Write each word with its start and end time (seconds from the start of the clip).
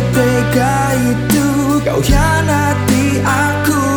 setega 0.00 0.76
itu 0.96 1.48
Kau 1.84 2.00
hianati 2.00 3.20
aku. 3.24 3.88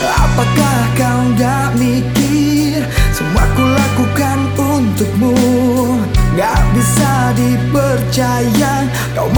Apakah 0.00 0.78
kau 0.98 1.22
gak 1.38 1.74
mikir 1.78 2.82
Semua 3.14 3.44
ku 3.54 3.64
lakukan 3.66 4.38
untukmu? 4.58 5.34
Gak 6.38 6.60
bisa 6.74 7.34
dipercaya 7.34 8.86
Kau 9.14 9.28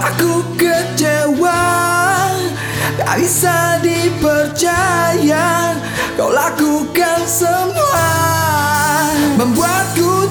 aku 0.00 0.56
kecewa, 0.56 1.64
tak 2.96 3.14
bisa 3.20 3.76
dipercaya. 3.84 5.76
Kau 6.16 6.32
lakukan 6.32 7.20
semua, 7.28 8.08
membuatku 9.36 10.21